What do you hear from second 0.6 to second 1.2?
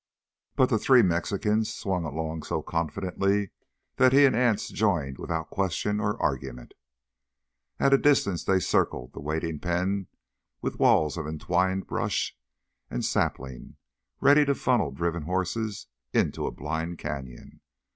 the three